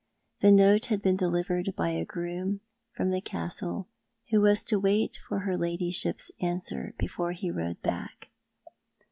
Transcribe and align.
The 0.39 0.51
note 0.51 0.87
had 0.87 1.03
been 1.03 1.15
delivered 1.15 1.75
by 1.77 1.91
a 1.91 2.05
groom 2.05 2.61
from 2.91 3.11
the 3.11 3.21
Castle, 3.21 3.87
who 4.31 4.41
was 4.41 4.65
to 4.65 4.79
wait 4.79 5.19
for 5.29 5.41
her 5.41 5.55
ladyship's 5.55 6.31
answer 6.41 6.95
before 6.97 7.33
he 7.33 7.51
rode 7.51 7.83
back. 7.83 8.31